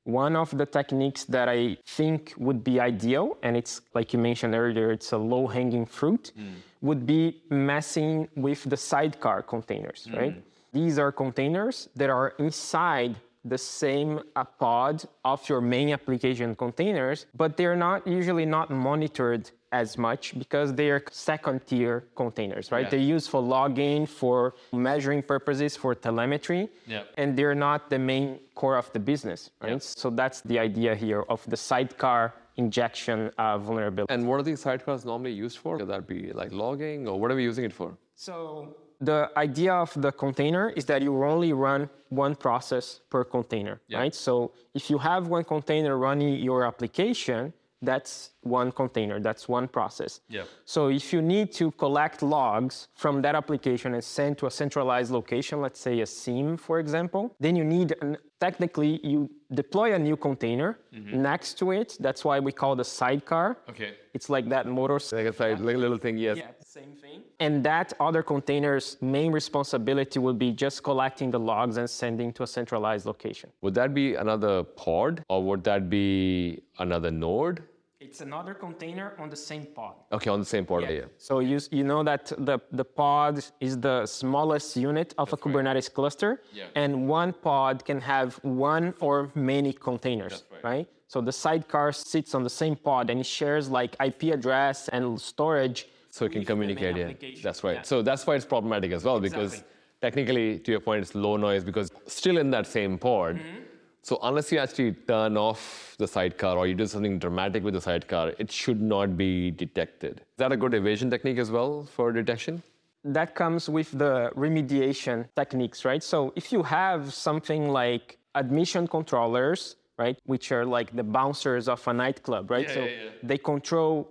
one 0.08 0.36
of 0.36 0.56
the 0.56 0.64
techniques 0.64 1.24
that 1.24 1.50
I 1.50 1.76
think 1.84 2.32
would 2.38 2.64
be 2.64 2.80
ideal, 2.80 3.36
and 3.42 3.54
it's 3.56 3.82
like 3.92 4.14
you 4.14 4.18
mentioned 4.18 4.54
earlier, 4.54 4.90
it's 4.90 5.12
a 5.12 5.18
low 5.18 5.46
hanging 5.46 5.84
fruit, 5.84 6.32
mm. 6.32 6.54
would 6.80 7.06
be 7.06 7.42
messing 7.50 8.26
with 8.34 8.64
the 8.64 8.76
sidecar 8.76 9.42
containers, 9.42 10.08
mm. 10.10 10.16
right? 10.16 10.42
These 10.72 10.98
are 10.98 11.12
containers 11.12 11.90
that 11.94 12.08
are 12.08 12.28
inside 12.38 13.16
the 13.44 13.58
same 13.58 14.20
pod 14.58 15.04
of 15.24 15.48
your 15.48 15.60
main 15.60 15.90
application 15.90 16.54
containers, 16.54 17.26
but 17.34 17.56
they're 17.56 17.76
not 17.76 18.06
usually 18.06 18.44
not 18.44 18.70
monitored 18.70 19.50
as 19.72 19.98
much 19.98 20.38
because 20.38 20.74
they 20.74 20.90
are 20.90 21.02
second 21.10 21.66
tier 21.66 22.04
containers, 22.16 22.72
right? 22.72 22.84
Yeah. 22.84 22.90
They're 22.90 23.00
used 23.00 23.30
for 23.30 23.40
logging, 23.40 24.06
for 24.06 24.54
measuring 24.72 25.22
purposes, 25.22 25.76
for 25.76 25.94
telemetry, 25.94 26.68
yeah. 26.86 27.02
and 27.16 27.36
they're 27.36 27.54
not 27.54 27.90
the 27.90 27.98
main 27.98 28.40
core 28.54 28.76
of 28.76 28.90
the 28.92 28.98
business, 29.00 29.50
right? 29.60 29.72
Yeah. 29.72 29.78
So 29.78 30.10
that's 30.10 30.40
the 30.42 30.58
idea 30.58 30.94
here 30.94 31.22
of 31.28 31.44
the 31.48 31.56
sidecar 31.56 32.34
injection 32.56 33.30
uh, 33.38 33.58
vulnerability. 33.58 34.12
And 34.12 34.26
what 34.26 34.40
are 34.40 34.42
these 34.42 34.64
sidecars 34.64 35.04
normally 35.04 35.32
used 35.32 35.58
for? 35.58 35.78
Could 35.78 35.88
that 35.88 36.06
be 36.06 36.32
like 36.32 36.52
logging, 36.52 37.06
or 37.06 37.20
what 37.20 37.30
are 37.30 37.36
we 37.36 37.44
using 37.44 37.64
it 37.64 37.72
for? 37.72 37.96
So 38.14 38.74
the 39.00 39.30
idea 39.36 39.72
of 39.72 39.92
the 40.00 40.12
container 40.12 40.70
is 40.70 40.84
that 40.86 41.02
you 41.02 41.24
only 41.24 41.52
run 41.52 41.88
one 42.08 42.34
process 42.34 43.00
per 43.10 43.24
container, 43.24 43.80
right? 43.92 44.14
So 44.14 44.52
if 44.74 44.90
you 44.90 44.98
have 44.98 45.28
one 45.28 45.44
container 45.44 45.96
running 45.98 46.36
your 46.36 46.64
application, 46.64 47.52
that's 47.80 48.30
one 48.42 48.72
container, 48.72 49.20
that's 49.20 49.48
one 49.48 49.68
process. 49.68 50.20
Yeah. 50.28 50.42
So 50.64 50.88
if 50.88 51.12
you 51.12 51.22
need 51.22 51.52
to 51.52 51.70
collect 51.72 52.22
logs 52.22 52.88
from 52.96 53.22
that 53.22 53.36
application 53.36 53.94
and 53.94 54.02
send 54.02 54.36
to 54.38 54.46
a 54.46 54.50
centralized 54.50 55.12
location, 55.12 55.60
let's 55.60 55.78
say 55.78 56.00
a 56.00 56.06
SIEM, 56.06 56.56
for 56.56 56.80
example, 56.80 57.36
then 57.38 57.54
you 57.54 57.64
need, 57.64 57.94
an, 58.02 58.16
technically, 58.40 58.98
you 59.06 59.30
deploy 59.52 59.94
a 59.94 59.98
new 59.98 60.16
container 60.16 60.80
mm-hmm. 60.92 61.22
next 61.22 61.56
to 61.60 61.70
it. 61.70 61.96
That's 62.00 62.24
why 62.24 62.40
we 62.40 62.50
call 62.50 62.74
the 62.74 62.84
sidecar. 62.84 63.58
Okay. 63.70 63.94
It's 64.12 64.28
like 64.28 64.48
that 64.48 64.66
motor. 64.66 64.98
Like 65.12 65.26
a 65.26 65.32
side, 65.32 65.60
like 65.60 65.76
a 65.76 65.78
little 65.78 65.98
thing, 65.98 66.18
yes. 66.18 66.38
Yeah, 66.38 66.50
same 66.78 66.92
thing. 67.02 67.22
And 67.40 67.64
that 67.64 67.92
other 68.00 68.22
container's 68.22 68.96
main 69.00 69.30
responsibility 69.32 70.18
will 70.18 70.38
be 70.46 70.50
just 70.64 70.82
collecting 70.82 71.30
the 71.30 71.42
logs 71.50 71.76
and 71.80 71.88
sending 71.88 72.32
to 72.36 72.42
a 72.42 72.46
centralized 72.46 73.06
location. 73.06 73.50
Would 73.62 73.74
that 73.74 73.90
be 73.94 74.06
another 74.14 74.54
pod 74.62 75.24
or 75.28 75.42
would 75.42 75.62
that 75.64 75.82
be 75.90 76.62
another 76.78 77.10
node? 77.10 77.62
It's 78.00 78.20
another 78.20 78.54
container 78.54 79.08
on 79.18 79.28
the 79.28 79.40
same 79.50 79.66
pod. 79.78 79.94
Okay, 80.12 80.30
on 80.30 80.38
the 80.38 80.50
same 80.54 80.64
pod, 80.64 80.82
yeah. 80.84 80.90
yeah. 80.90 81.04
So 81.18 81.40
you, 81.40 81.58
you 81.78 81.84
know 81.84 82.02
that 82.04 82.32
the, 82.48 82.58
the 82.80 82.84
pod 82.84 83.44
is 83.60 83.78
the 83.88 84.06
smallest 84.06 84.76
unit 84.76 85.14
of 85.18 85.30
That's 85.30 85.42
a 85.42 85.44
Kubernetes 85.44 85.74
right. 85.74 85.94
cluster, 85.94 86.42
yeah. 86.52 86.66
and 86.82 87.08
one 87.08 87.32
pod 87.32 87.84
can 87.84 88.00
have 88.00 88.36
one 88.42 88.94
or 89.00 89.30
many 89.34 89.72
containers, 89.72 90.44
right. 90.52 90.64
right. 90.70 90.88
So 91.08 91.20
the 91.20 91.32
sidecar 91.32 91.92
sits 91.92 92.34
on 92.36 92.44
the 92.44 92.54
same 92.62 92.76
pod 92.76 93.10
and 93.10 93.20
it 93.20 93.26
shares 93.26 93.68
like 93.68 93.96
IP 94.08 94.22
address 94.34 94.88
and 94.88 95.20
storage. 95.20 95.88
So 96.18 96.24
it 96.26 96.32
can 96.32 96.44
communicate, 96.44 96.96
yeah. 96.96 97.32
That's 97.42 97.62
right. 97.62 97.76
Yeah. 97.76 97.82
So 97.82 98.02
that's 98.02 98.26
why 98.26 98.34
it's 98.34 98.44
problematic 98.44 98.92
as 98.92 99.04
well, 99.04 99.16
exactly. 99.18 99.46
because 99.46 99.64
technically, 100.00 100.58
to 100.58 100.70
your 100.72 100.80
point, 100.80 101.02
it's 101.02 101.14
low 101.14 101.36
noise 101.36 101.62
because 101.64 101.90
still 102.06 102.38
in 102.38 102.50
that 102.50 102.66
same 102.66 102.98
pod, 102.98 103.36
mm-hmm 103.36 103.68
so 104.08 104.18
unless 104.22 104.50
you 104.50 104.58
actually 104.58 104.92
turn 104.92 105.36
off 105.36 105.94
the 105.98 106.08
sidecar 106.08 106.56
or 106.56 106.66
you 106.66 106.74
do 106.74 106.86
something 106.86 107.18
dramatic 107.18 107.62
with 107.62 107.74
the 107.74 107.80
sidecar, 107.80 108.32
it 108.38 108.50
should 108.50 108.80
not 108.80 109.18
be 109.18 109.50
detected. 109.50 110.20
Is 110.20 110.38
that 110.38 110.50
a 110.50 110.56
good 110.56 110.72
evasion 110.72 111.10
technique 111.10 111.36
as 111.36 111.50
well 111.50 111.84
for 111.84 112.10
detection? 112.10 112.62
That 113.04 113.34
comes 113.34 113.68
with 113.68 113.90
the 113.98 114.30
remediation 114.34 115.28
techniques, 115.36 115.84
right? 115.84 116.02
So 116.02 116.32
if 116.36 116.52
you 116.52 116.62
have 116.62 117.12
something 117.12 117.68
like 117.68 118.18
admission 118.34 118.86
controllers, 118.86 119.76
right, 119.98 120.18
which 120.24 120.52
are 120.52 120.64
like 120.64 120.96
the 120.96 121.04
bouncers 121.04 121.68
of 121.68 121.86
a 121.86 121.92
nightclub, 121.92 122.50
right? 122.50 122.66
Yeah, 122.68 122.74
so 122.74 122.80
yeah, 122.80 122.86
yeah. 122.86 123.10
they 123.22 123.36
control 123.36 124.10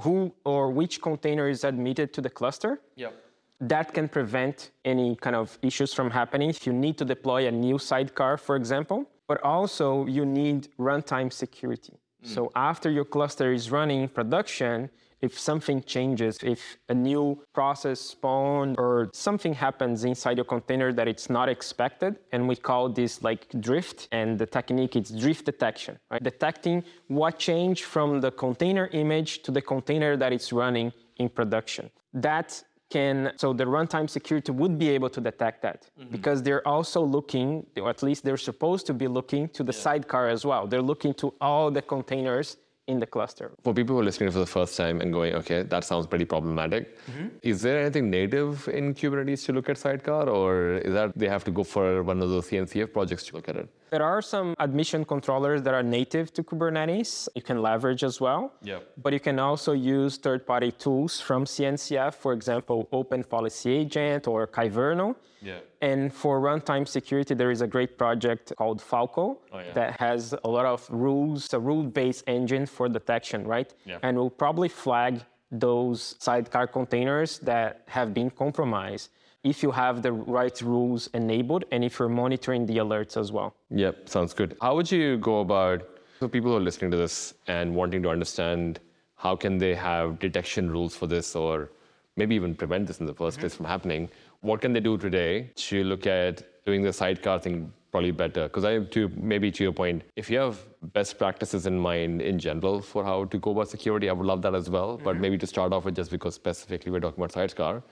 who 0.00 0.34
or 0.44 0.70
which 0.70 1.00
container 1.00 1.48
is 1.48 1.64
admitted 1.64 2.12
to 2.14 2.20
the 2.20 2.30
cluster. 2.30 2.80
Yeah 2.96 3.10
that 3.60 3.94
can 3.94 4.08
prevent 4.08 4.70
any 4.84 5.16
kind 5.16 5.36
of 5.36 5.58
issues 5.62 5.94
from 5.94 6.10
happening 6.10 6.50
if 6.50 6.66
you 6.66 6.72
need 6.72 6.98
to 6.98 7.04
deploy 7.04 7.46
a 7.46 7.50
new 7.50 7.78
sidecar, 7.78 8.36
for 8.36 8.56
example. 8.56 9.08
But 9.26 9.42
also, 9.42 10.06
you 10.06 10.26
need 10.26 10.68
runtime 10.78 11.32
security. 11.32 11.94
Mm. 12.22 12.28
So 12.28 12.52
after 12.54 12.90
your 12.90 13.04
cluster 13.04 13.52
is 13.52 13.70
running 13.70 14.08
production, 14.08 14.90
if 15.24 15.32
something 15.50 15.78
changes, 15.94 16.32
if 16.42 16.60
a 16.94 16.96
new 17.10 17.24
process 17.58 17.98
spawned 18.14 18.74
or 18.78 18.94
something 19.12 19.54
happens 19.66 20.04
inside 20.04 20.36
your 20.40 20.48
container 20.56 20.88
that 20.98 21.08
it's 21.12 21.28
not 21.38 21.48
expected, 21.48 22.12
and 22.32 22.40
we 22.50 22.56
call 22.68 22.82
this 23.00 23.12
like 23.28 23.42
drift, 23.68 23.98
and 24.18 24.38
the 24.38 24.48
technique 24.58 24.94
is 25.00 25.08
drift 25.22 25.44
detection, 25.52 25.98
right? 26.10 26.22
Detecting 26.22 26.84
what 27.08 27.38
changed 27.38 27.84
from 27.94 28.08
the 28.20 28.30
container 28.44 28.86
image 28.92 29.30
to 29.44 29.50
the 29.50 29.62
container 29.74 30.16
that 30.22 30.30
it's 30.36 30.52
running 30.52 30.92
in 31.16 31.28
production. 31.28 31.84
That 32.12 32.48
can, 32.90 33.32
so 33.36 33.52
the 33.52 33.64
runtime 33.64 34.08
security 34.08 34.52
would 34.52 34.78
be 34.78 34.88
able 34.90 35.10
to 35.16 35.20
detect 35.20 35.62
that 35.62 35.78
mm-hmm. 35.98 36.10
because 36.16 36.42
they're 36.42 36.66
also 36.68 37.00
looking, 37.02 37.66
or 37.76 37.88
at 37.90 38.02
least 38.02 38.24
they're 38.24 38.44
supposed 38.50 38.86
to 38.86 38.94
be 38.94 39.08
looking 39.08 39.48
to 39.56 39.62
the 39.64 39.72
sidecar 39.72 40.28
as 40.28 40.44
well. 40.44 40.66
They're 40.66 40.88
looking 40.92 41.14
to 41.14 41.34
all 41.40 41.70
the 41.70 41.82
containers 41.82 42.56
in 42.86 42.98
the 43.00 43.06
cluster. 43.06 43.52
For 43.62 43.72
people 43.72 43.94
who 43.94 44.00
are 44.02 44.04
listening 44.04 44.30
for 44.30 44.38
the 44.38 44.46
first 44.46 44.76
time 44.76 45.00
and 45.00 45.12
going, 45.12 45.34
okay, 45.34 45.62
that 45.62 45.84
sounds 45.84 46.06
pretty 46.06 46.24
problematic, 46.24 46.98
mm-hmm. 47.06 47.28
is 47.42 47.62
there 47.62 47.80
anything 47.80 48.10
native 48.10 48.68
in 48.68 48.94
Kubernetes 48.94 49.44
to 49.46 49.52
look 49.52 49.68
at 49.68 49.78
Sidecar, 49.78 50.28
or 50.28 50.78
is 50.78 50.92
that 50.92 51.16
they 51.16 51.28
have 51.28 51.44
to 51.44 51.50
go 51.50 51.64
for 51.64 52.02
one 52.02 52.20
of 52.20 52.28
those 52.28 52.48
CNCF 52.48 52.92
projects 52.92 53.24
to 53.24 53.36
look 53.36 53.48
at 53.48 53.56
it? 53.56 53.68
There 53.90 54.02
are 54.02 54.20
some 54.20 54.54
admission 54.58 55.04
controllers 55.04 55.62
that 55.62 55.72
are 55.72 55.82
native 55.82 56.32
to 56.34 56.42
Kubernetes. 56.42 57.28
You 57.34 57.42
can 57.42 57.62
leverage 57.62 58.02
as 58.02 58.20
well. 58.20 58.52
Yep. 58.62 58.92
But 59.02 59.12
you 59.12 59.20
can 59.20 59.38
also 59.38 59.72
use 59.72 60.16
third-party 60.16 60.72
tools 60.72 61.20
from 61.20 61.44
CNCF, 61.44 62.14
for 62.14 62.32
example, 62.32 62.88
Open 62.92 63.22
Policy 63.24 63.70
Agent 63.70 64.26
or 64.26 64.46
Kyverno. 64.46 65.14
Yeah. 65.40 65.58
And 65.84 66.12
for 66.22 66.40
runtime 66.40 66.86
security, 66.88 67.34
there 67.34 67.50
is 67.50 67.60
a 67.60 67.66
great 67.66 67.92
project 68.02 68.44
called 68.56 68.80
Falco 68.80 69.26
Oh, 69.52 69.58
yeah. 69.58 69.72
that 69.78 69.90
has 70.00 70.34
a 70.48 70.50
lot 70.56 70.66
of 70.74 70.80
rules, 70.90 71.52
a 71.52 71.60
rule-based 71.70 72.24
engine 72.26 72.64
for 72.66 72.88
detection, 72.88 73.46
right? 73.46 73.70
Yeah. 73.84 73.98
And 74.02 74.16
will 74.16 74.36
probably 74.44 74.70
flag 74.84 75.12
those 75.50 76.16
sidecar 76.26 76.66
containers 76.78 77.38
that 77.50 77.82
have 77.86 78.08
been 78.18 78.30
compromised 78.30 79.10
if 79.52 79.62
you 79.62 79.70
have 79.70 80.00
the 80.00 80.12
right 80.40 80.58
rules 80.62 81.02
enabled 81.20 81.64
and 81.70 81.84
if 81.84 81.98
you're 81.98 82.14
monitoring 82.24 82.64
the 82.64 82.78
alerts 82.78 83.14
as 83.22 83.30
well. 83.30 83.54
Yep, 83.70 84.08
sounds 84.08 84.32
good. 84.32 84.56
How 84.62 84.74
would 84.76 84.90
you 84.90 85.18
go 85.18 85.40
about 85.40 85.78
so 86.18 86.28
people 86.28 86.50
who 86.50 86.56
are 86.56 86.66
listening 86.68 86.90
to 86.92 86.96
this 86.96 87.34
and 87.46 87.74
wanting 87.74 88.02
to 88.04 88.08
understand 88.08 88.80
how 89.16 89.36
can 89.36 89.58
they 89.58 89.74
have 89.74 90.18
detection 90.18 90.70
rules 90.70 90.96
for 90.96 91.06
this 91.06 91.36
or 91.36 91.70
maybe 92.16 92.34
even 92.34 92.54
prevent 92.54 92.86
this 92.86 93.00
in 93.00 93.06
the 93.06 93.12
1st 93.12 93.32
mm-hmm. 93.32 93.40
place 93.40 93.54
from 93.54 93.66
happening? 93.66 94.08
What 94.44 94.60
can 94.60 94.74
they 94.74 94.80
do 94.80 94.98
today 94.98 95.50
to 95.56 95.84
look 95.84 96.06
at 96.06 96.42
doing 96.66 96.82
the 96.82 96.92
sidecar 96.92 97.38
thing 97.38 97.72
probably 97.90 98.10
better? 98.10 98.42
Because 98.42 98.66
I 98.66 98.72
have 98.72 98.90
to 98.90 99.10
maybe 99.16 99.50
to 99.50 99.62
your 99.62 99.72
point, 99.72 100.02
if 100.16 100.28
you 100.28 100.36
have 100.36 100.58
best 100.92 101.16
practices 101.16 101.64
in 101.64 101.78
mind 101.78 102.20
in 102.20 102.38
general 102.38 102.82
for 102.82 103.02
how 103.02 103.24
to 103.24 103.38
go 103.38 103.52
about 103.52 103.70
security, 103.70 104.10
I 104.10 104.12
would 104.12 104.26
love 104.26 104.42
that 104.42 104.54
as 104.54 104.68
well. 104.68 104.98
But 104.98 105.12
mm-hmm. 105.12 105.22
maybe 105.22 105.38
to 105.38 105.46
start 105.46 105.72
off 105.72 105.86
with 105.86 105.96
just 105.96 106.10
because 106.10 106.34
specifically 106.34 106.92
we're 106.92 107.00
talking 107.00 107.24
about 107.24 107.32
sidecar, 107.32 107.82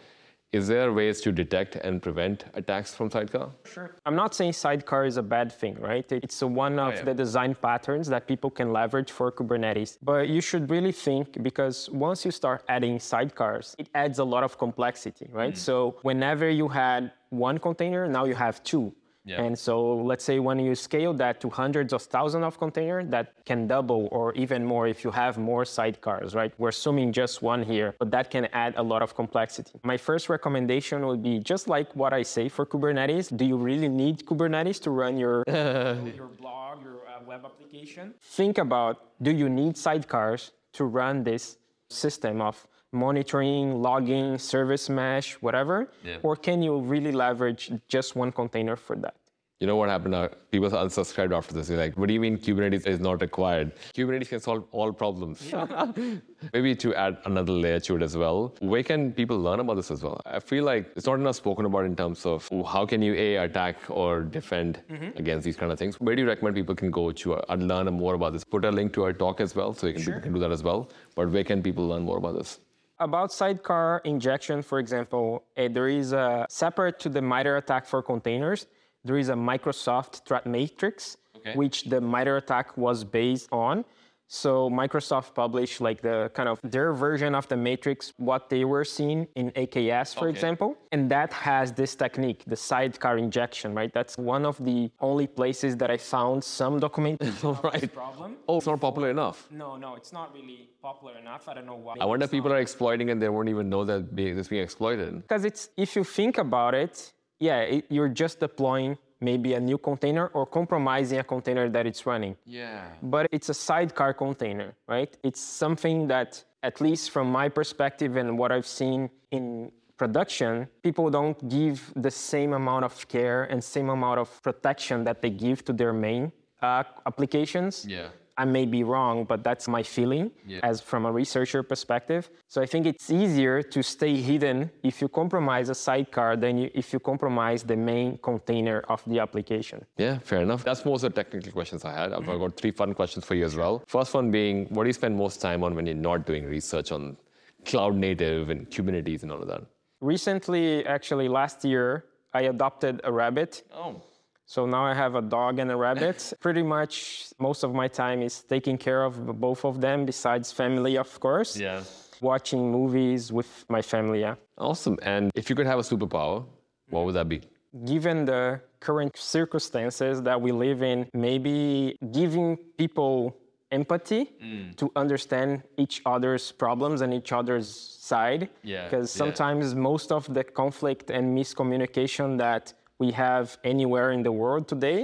is 0.52 0.68
there 0.68 0.92
ways 0.92 1.22
to 1.22 1.32
detect 1.32 1.76
and 1.76 2.02
prevent 2.02 2.44
attacks 2.52 2.94
from 2.94 3.10
sidecar? 3.10 3.50
Sure. 3.64 3.96
I'm 4.04 4.14
not 4.14 4.34
saying 4.34 4.52
sidecar 4.52 5.06
is 5.06 5.16
a 5.16 5.22
bad 5.22 5.50
thing, 5.50 5.76
right? 5.80 6.10
It's 6.12 6.42
one 6.42 6.78
of 6.78 6.92
oh, 6.92 6.96
yeah. 6.96 7.04
the 7.04 7.14
design 7.14 7.54
patterns 7.54 8.06
that 8.08 8.28
people 8.28 8.50
can 8.50 8.70
leverage 8.70 9.10
for 9.10 9.32
Kubernetes. 9.32 9.96
But 10.02 10.28
you 10.28 10.42
should 10.42 10.68
really 10.70 10.92
think 10.92 11.42
because 11.42 11.88
once 11.90 12.24
you 12.26 12.30
start 12.30 12.64
adding 12.68 12.98
sidecars, 12.98 13.74
it 13.78 13.88
adds 13.94 14.18
a 14.18 14.24
lot 14.24 14.44
of 14.44 14.58
complexity, 14.58 15.28
right? 15.32 15.54
Mm. 15.54 15.58
So 15.68 15.96
whenever 16.02 16.50
you 16.50 16.68
had 16.68 17.12
one 17.30 17.56
container, 17.58 18.06
now 18.06 18.26
you 18.26 18.34
have 18.34 18.62
two. 18.62 18.92
Yeah. 19.24 19.42
And 19.42 19.56
so 19.56 19.94
let's 19.94 20.24
say 20.24 20.38
when 20.40 20.58
you 20.58 20.74
scale 20.74 21.14
that 21.14 21.40
to 21.42 21.50
hundreds 21.50 21.92
of 21.92 22.02
thousands 22.02 22.44
of 22.44 22.58
containers, 22.58 23.08
that 23.10 23.34
can 23.44 23.66
double 23.66 24.08
or 24.10 24.32
even 24.34 24.64
more 24.64 24.88
if 24.88 25.04
you 25.04 25.10
have 25.12 25.38
more 25.38 25.64
sidecars, 25.64 26.34
right? 26.34 26.52
We're 26.58 26.70
assuming 26.70 27.12
just 27.12 27.40
one 27.40 27.62
here, 27.62 27.94
but 27.98 28.10
that 28.10 28.30
can 28.30 28.46
add 28.52 28.74
a 28.76 28.82
lot 28.82 29.02
of 29.02 29.14
complexity. 29.14 29.78
My 29.84 29.96
first 29.96 30.28
recommendation 30.28 31.06
would 31.06 31.22
be 31.22 31.38
just 31.38 31.68
like 31.68 31.94
what 31.94 32.12
I 32.12 32.22
say 32.22 32.48
for 32.48 32.66
Kubernetes. 32.66 33.36
Do 33.36 33.44
you 33.44 33.56
really 33.56 33.88
need 33.88 34.26
Kubernetes 34.26 34.80
to 34.82 34.90
run 34.90 35.16
your, 35.16 35.44
your 35.48 36.30
blog, 36.40 36.82
your 36.82 37.06
uh, 37.06 37.22
web 37.24 37.44
application? 37.44 38.14
Think 38.20 38.58
about 38.58 39.04
do 39.22 39.30
you 39.30 39.48
need 39.48 39.74
sidecars 39.74 40.50
to 40.72 40.84
run 40.84 41.22
this 41.22 41.58
system 41.88 42.40
of 42.40 42.66
monitoring, 42.92 43.82
logging, 43.82 44.38
service 44.38 44.88
mesh, 44.88 45.34
whatever? 45.34 45.88
Yeah. 46.04 46.18
Or 46.22 46.36
can 46.36 46.62
you 46.62 46.78
really 46.80 47.12
leverage 47.12 47.72
just 47.88 48.16
one 48.16 48.32
container 48.32 48.76
for 48.76 48.96
that? 48.96 49.14
You 49.62 49.68
know 49.68 49.76
what 49.76 49.90
happened? 49.90 50.16
Uh, 50.16 50.28
people 50.50 50.68
unsubscribed 50.70 51.32
after 51.32 51.54
this. 51.54 51.68
They're 51.68 51.78
like, 51.78 51.96
what 51.96 52.08
do 52.08 52.14
you 52.14 52.18
mean 52.18 52.36
Kubernetes 52.36 52.84
is 52.84 52.98
not 52.98 53.20
required? 53.20 53.70
Kubernetes 53.94 54.28
can 54.28 54.40
solve 54.40 54.64
all 54.72 54.92
problems. 54.92 55.54
Maybe 56.52 56.74
to 56.74 56.92
add 56.96 57.18
another 57.26 57.52
layer 57.52 57.78
to 57.78 57.94
it 57.94 58.02
as 58.02 58.16
well, 58.16 58.56
where 58.58 58.82
can 58.82 59.12
people 59.12 59.38
learn 59.38 59.60
about 59.60 59.76
this 59.76 59.92
as 59.92 60.02
well? 60.02 60.20
I 60.26 60.40
feel 60.40 60.64
like 60.64 60.90
it's 60.96 61.06
not 61.06 61.20
enough 61.20 61.36
spoken 61.36 61.64
about 61.64 61.84
in 61.84 61.94
terms 61.94 62.26
of 62.26 62.48
how 62.66 62.84
can 62.86 63.02
you 63.02 63.14
A, 63.14 63.36
attack 63.36 63.76
or 63.88 64.22
defend 64.22 64.80
against 65.14 65.44
these 65.44 65.56
kind 65.56 65.70
of 65.70 65.78
things. 65.78 65.94
Where 66.00 66.16
do 66.16 66.22
you 66.22 66.28
recommend 66.28 66.56
people 66.56 66.74
can 66.74 66.90
go 66.90 67.12
to 67.12 67.34
uh, 67.34 67.44
and 67.48 67.68
learn 67.68 67.86
more 67.94 68.14
about 68.14 68.32
this? 68.32 68.42
Put 68.42 68.64
a 68.64 68.70
link 68.72 68.92
to 68.94 69.04
our 69.04 69.12
talk 69.12 69.40
as 69.40 69.54
well, 69.54 69.74
so 69.74 69.86
you 69.86 69.92
can, 69.92 70.02
people 70.02 70.20
can 70.22 70.32
do 70.32 70.40
that 70.40 70.50
as 70.50 70.64
well. 70.64 70.90
But 71.14 71.30
where 71.30 71.44
can 71.44 71.62
people 71.62 71.86
learn 71.86 72.02
more 72.02 72.18
about 72.18 72.34
this? 72.34 72.58
About 73.02 73.32
sidecar 73.32 74.00
injection, 74.04 74.62
for 74.62 74.78
example, 74.78 75.42
eh, 75.56 75.66
there 75.66 75.88
is 75.88 76.12
a 76.12 76.46
separate 76.48 77.00
to 77.00 77.08
the 77.08 77.20
MITRE 77.20 77.56
ATT&CK 77.56 77.84
for 77.84 78.00
containers. 78.00 78.66
There 79.04 79.18
is 79.18 79.28
a 79.28 79.34
Microsoft 79.34 80.24
threat 80.24 80.46
matrix, 80.46 81.16
Okay. 81.36 81.56
which 81.56 81.82
the 81.90 82.00
MITRE 82.00 82.36
ATT&CK 82.36 82.76
was 82.76 83.02
based 83.02 83.48
on. 83.50 83.84
So 84.32 84.70
Microsoft 84.70 85.34
published 85.34 85.82
like 85.82 86.00
the 86.00 86.30
kind 86.32 86.48
of 86.48 86.58
their 86.64 86.94
version 86.94 87.34
of 87.34 87.46
the 87.48 87.56
matrix, 87.56 88.14
what 88.16 88.48
they 88.48 88.64
were 88.64 88.82
seeing 88.82 89.28
in 89.36 89.50
AKS, 89.50 90.14
for 90.14 90.20
Okay. 90.26 90.30
example, 90.30 90.74
and 90.90 91.10
that 91.10 91.30
has 91.34 91.70
this 91.72 91.94
technique, 91.94 92.42
the 92.46 92.56
sidecar 92.56 93.18
injection, 93.18 93.74
right? 93.74 93.92
That's 93.92 94.16
one 94.16 94.46
of 94.46 94.56
the 94.64 94.90
only 95.00 95.26
places 95.26 95.76
that 95.76 95.90
I 95.90 95.98
found 95.98 96.42
some 96.42 96.78
this 96.80 97.44
Right. 97.62 97.92
problem. 97.92 98.38
Oh, 98.48 98.56
it's 98.56 98.66
not 98.66 98.80
popular 98.80 99.10
enough. 99.10 99.48
No, 99.50 99.76
no, 99.76 99.96
it's 99.96 100.14
not 100.14 100.32
really 100.32 100.70
popular 100.80 101.18
enough. 101.18 101.46
I 101.46 101.52
don't 101.52 101.66
know 101.66 101.80
why. 101.84 101.96
I 102.00 102.06
wonder 102.06 102.24
if 102.24 102.30
people 102.30 102.52
are 102.54 102.62
exploiting 102.68 103.10
and 103.10 103.20
they 103.20 103.28
won't 103.28 103.50
even 103.50 103.68
know 103.68 103.84
that 103.84 104.00
it's 104.16 104.48
being 104.48 104.62
exploited. 104.62 105.10
Because 105.20 105.44
it's 105.44 105.68
if 105.76 105.94
you 105.94 106.04
think 106.04 106.38
about 106.38 106.72
it, 106.74 107.12
yeah, 107.38 107.60
it, 107.74 107.84
you're 107.90 108.08
just 108.08 108.40
deploying 108.40 108.96
maybe 109.22 109.54
a 109.54 109.60
new 109.60 109.78
container 109.78 110.26
or 110.28 110.44
compromising 110.46 111.18
a 111.18 111.24
container 111.24 111.68
that 111.68 111.86
it's 111.86 112.04
running. 112.04 112.36
Yeah. 112.44 112.84
But 113.02 113.26
it's 113.30 113.48
a 113.48 113.54
sidecar 113.54 114.12
container, 114.12 114.74
right? 114.88 115.16
It's 115.22 115.40
something 115.40 116.08
that, 116.08 116.44
at 116.62 116.80
least 116.80 117.10
from 117.10 117.30
my 117.30 117.48
perspective 117.48 118.16
and 118.16 118.38
what 118.38 118.50
I've 118.52 118.66
seen 118.66 119.10
in 119.30 119.72
production, 119.96 120.68
people 120.82 121.10
don't 121.10 121.38
give 121.48 121.92
the 121.94 122.10
same 122.10 122.52
amount 122.52 122.84
of 122.84 123.08
care 123.08 123.44
and 123.44 123.62
same 123.62 123.88
amount 123.88 124.18
of 124.18 124.42
protection 124.42 125.04
that 125.04 125.22
they 125.22 125.30
give 125.30 125.64
to 125.64 125.72
their 125.72 125.92
main 125.92 126.32
uh, 126.60 126.82
applications. 127.06 127.86
Yeah. 127.86 128.08
I 128.36 128.44
may 128.44 128.64
be 128.64 128.82
wrong, 128.82 129.24
but 129.24 129.44
that's 129.44 129.68
my 129.68 129.82
feeling 129.82 130.30
Yeah. 130.46 130.60
as 130.62 130.80
from 130.80 131.04
a 131.04 131.12
researcher 131.12 131.62
perspective. 131.62 132.30
So 132.48 132.62
I 132.62 132.66
think 132.66 132.86
it's 132.86 133.10
easier 133.10 133.62
to 133.62 133.82
stay 133.82 134.16
hidden 134.16 134.70
if 134.82 135.02
you 135.02 135.08
compromise 135.08 135.68
a 135.68 135.74
sidecar 135.74 136.36
than 136.36 136.58
you, 136.58 136.70
if 136.74 136.92
you 136.92 137.00
compromise 137.00 137.62
the 137.62 137.76
main 137.76 138.18
container 138.18 138.84
of 138.88 139.02
the 139.06 139.18
application. 139.20 139.84
Yeah, 139.98 140.18
fair 140.18 140.40
enough. 140.40 140.64
That's 140.64 140.84
most 140.84 141.02
of 141.04 141.14
the 141.14 141.22
technical 141.22 141.52
questions 141.52 141.84
I 141.84 141.92
had. 141.92 142.12
I've 142.12 142.22
mm-hmm. 142.22 142.38
got 142.38 142.56
three 142.56 142.70
fun 142.70 142.94
questions 142.94 143.24
for 143.24 143.34
you 143.34 143.44
as 143.44 143.54
well. 143.54 143.82
First 143.86 144.14
one 144.14 144.30
being, 144.30 144.66
what 144.70 144.84
do 144.84 144.88
you 144.88 144.94
spend 144.94 145.16
most 145.16 145.40
time 145.40 145.62
on 145.62 145.74
when 145.74 145.84
you're 145.86 145.94
not 145.94 146.26
doing 146.26 146.44
research 146.46 146.90
on 146.90 147.16
cloud 147.64 147.94
native 147.94 148.50
and 148.50 148.68
Kubernetes 148.70 149.22
and 149.22 149.32
all 149.32 149.42
of 149.42 149.48
that? 149.48 149.62
Recently, 150.00 150.84
actually 150.86 151.28
last 151.28 151.64
year, 151.64 152.06
I 152.34 152.42
adopted 152.42 153.00
a 153.04 153.12
rabbit. 153.12 153.62
Oh. 153.74 154.02
So 154.46 154.66
now 154.66 154.84
I 154.84 154.94
have 154.94 155.14
a 155.14 155.22
dog 155.22 155.58
and 155.58 155.70
a 155.70 155.76
rabbit. 155.76 156.32
Pretty 156.40 156.62
much 156.62 157.26
most 157.38 157.62
of 157.62 157.72
my 157.74 157.88
time 157.88 158.22
is 158.22 158.42
taking 158.42 158.76
care 158.76 159.04
of 159.04 159.40
both 159.40 159.64
of 159.64 159.80
them, 159.80 160.04
besides 160.04 160.52
family, 160.52 160.96
of 160.96 161.18
course. 161.20 161.56
Yeah. 161.56 161.82
Watching 162.20 162.70
movies 162.70 163.32
with 163.32 163.64
my 163.68 163.82
family, 163.82 164.20
yeah. 164.20 164.34
Awesome. 164.58 164.98
And 165.02 165.30
if 165.34 165.48
you 165.48 165.56
could 165.56 165.66
have 165.66 165.78
a 165.78 165.82
superpower, 165.82 166.44
what 166.90 167.04
would 167.04 167.14
that 167.14 167.28
be? 167.28 167.40
given 167.84 168.24
the 168.24 168.60
current 168.80 169.16
circumstances 169.16 170.22
that 170.22 170.40
we 170.40 170.52
live 170.52 170.82
in, 170.82 171.08
maybe 171.14 171.96
giving 172.12 172.56
people 172.76 173.36
empathy 173.70 174.30
mm. 174.42 174.76
to 174.76 174.90
understand 174.96 175.62
each 175.78 176.02
other's 176.04 176.52
problems 176.52 177.00
and 177.00 177.14
each 177.14 177.32
other's 177.32 177.68
side. 177.68 178.50
Yeah, 178.62 178.84
Because 178.84 179.14
yeah. 179.14 179.18
sometimes 179.18 179.74
most 179.74 180.12
of 180.12 180.32
the 180.32 180.44
conflict 180.44 181.10
and 181.10 181.36
miscommunication 181.36 182.36
that 182.38 182.74
we 183.02 183.10
have 183.26 183.46
anywhere 183.74 184.08
in 184.16 184.22
the 184.28 184.34
world 184.42 184.64
today, 184.74 185.00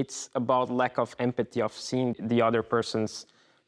it's 0.00 0.18
about 0.42 0.66
lack 0.82 0.94
of 1.04 1.08
empathy, 1.26 1.60
of 1.68 1.72
seeing 1.88 2.10
the 2.32 2.38
other 2.46 2.62
person's 2.74 3.14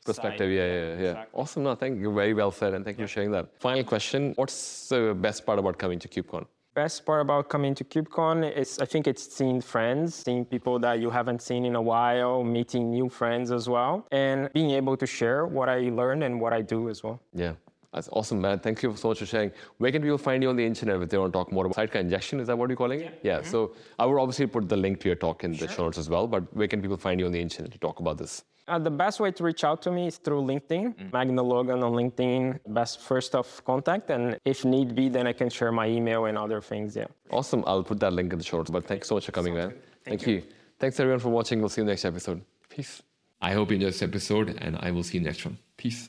perspective. 0.07 0.49
Yeah, 0.59 0.67
yeah, 0.67 0.75
yeah. 0.75 1.11
Exactly. 1.11 1.41
Awesome. 1.41 1.63
No, 1.67 1.73
thank 1.83 1.95
you. 2.03 2.09
Very 2.23 2.35
well 2.41 2.53
said, 2.61 2.71
and 2.75 2.81
thank 2.85 2.97
you 2.99 3.07
for 3.07 3.15
sharing 3.17 3.33
that. 3.37 3.45
Final 3.69 3.85
question: 3.95 4.21
What's 4.41 4.59
the 4.93 5.01
best 5.27 5.39
part 5.47 5.59
about 5.63 5.77
coming 5.83 5.99
to 6.05 6.09
KubeCon? 6.15 6.45
Best 6.83 6.99
part 7.07 7.21
about 7.27 7.45
coming 7.55 7.73
to 7.81 7.85
KubeCon 7.93 8.37
is 8.63 8.71
I 8.85 8.87
think 8.93 9.03
it's 9.11 9.25
seeing 9.39 9.61
friends, 9.75 10.07
seeing 10.25 10.43
people 10.55 10.77
that 10.87 10.97
you 11.03 11.11
haven't 11.19 11.41
seen 11.49 11.63
in 11.71 11.75
a 11.83 11.85
while, 11.93 12.35
meeting 12.59 12.85
new 12.99 13.09
friends 13.21 13.49
as 13.59 13.65
well, 13.75 13.95
and 14.25 14.39
being 14.59 14.73
able 14.81 14.97
to 15.03 15.07
share 15.19 15.41
what 15.57 15.69
I 15.77 15.79
learned 16.01 16.23
and 16.27 16.35
what 16.43 16.53
I 16.59 16.63
do 16.75 16.81
as 16.93 16.99
well. 17.05 17.19
Yeah. 17.45 17.55
That's 17.95 18.09
awesome, 18.13 18.41
man. 18.41 18.59
Thank 18.59 18.83
you 18.83 18.95
so 18.97 19.09
much 19.09 19.21
for 19.21 19.27
sharing. 19.27 19.53
Where 19.79 19.93
can 19.93 20.03
people 20.03 20.19
find 20.19 20.43
you 20.43 20.49
on 20.49 20.57
the 20.57 20.67
internet 20.67 21.01
if 21.01 21.09
they 21.09 21.17
want 21.19 21.33
to 21.33 21.39
talk 21.39 21.53
more 21.53 21.65
about 21.67 21.77
sidecar 21.77 22.01
injection? 22.01 22.41
Is 22.41 22.49
that 22.49 22.59
what 22.59 22.69
you're 22.69 22.77
calling 22.77 23.01
it? 23.01 23.21
Yeah. 23.23 23.37
Yeah. 23.39 23.43
So 23.43 23.75
I 23.99 24.05
will 24.07 24.19
obviously 24.21 24.47
put 24.47 24.69
the 24.69 24.77
link 24.77 25.01
to 25.01 25.09
your 25.09 25.17
talk 25.17 25.45
in 25.45 25.53
the 25.57 25.69
show 25.69 25.85
notes 25.85 25.99
as 25.99 26.11
well. 26.11 26.27
But 26.27 26.55
where 26.57 26.67
can 26.67 26.83
people 26.83 26.97
find 26.97 27.21
you 27.21 27.27
on 27.27 27.33
the 27.33 27.41
internet 27.41 27.71
to 27.73 27.79
talk 27.79 28.01
about 28.01 28.19
this? 28.19 28.45
Uh, 28.67 28.79
the 28.79 28.91
best 28.91 29.21
way 29.21 29.31
to 29.31 29.45
reach 29.45 29.63
out 29.63 29.83
to 29.83 29.91
me 29.93 30.07
is 30.07 30.17
through 30.17 30.41
LinkedIn, 30.41 31.13
Magno 31.13 31.43
Logan 31.43 31.83
on 31.83 31.93
LinkedIn, 31.93 32.61
best 32.69 33.01
first 33.01 33.35
of 33.35 33.63
contact. 33.65 34.09
And 34.11 34.39
if 34.45 34.65
need 34.65 34.95
be, 34.95 35.09
then 35.09 35.27
I 35.27 35.35
can 35.35 35.51
share 35.51 35.71
my 35.71 35.87
email 35.87 36.25
and 36.25 36.37
other 36.39 36.61
things. 36.63 36.97
Yeah. 36.97 37.07
Awesome. 37.31 37.63
I'll 37.67 37.85
put 37.85 38.01
that 38.01 38.13
link 38.13 38.33
in 38.33 38.39
the 38.39 38.45
show 38.45 38.57
notes. 38.57 38.71
But 38.71 38.87
thanks 38.87 39.09
so 39.09 39.15
much 39.17 39.27
for 39.27 39.33
coming, 39.33 39.55
man. 39.55 39.75
Thank, 40.05 40.27
you. 40.27 40.43
Thanks 40.79 40.99
everyone 40.99 41.21
for 41.21 41.29
watching. 41.29 41.61
We'll 41.61 41.69
see 41.69 41.83
you 41.83 41.87
next 41.87 42.05
episode. 42.05 42.43
Peace. 42.71 43.03
I 43.41 43.53
hope 43.53 43.71
you 43.71 43.77
enjoyed 43.77 43.93
this 43.93 44.03
episode, 44.03 44.59
and 44.61 44.77
I 44.81 44.91
will 44.91 45.03
see 45.03 45.19
you 45.19 45.25
next 45.25 45.45
one. 45.45 45.59
Peace. 45.77 46.09